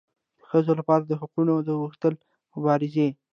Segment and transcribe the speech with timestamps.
[0.37, 2.19] د ښځو لپاره د حقونو د غوښتلو
[2.55, 3.07] مبارزې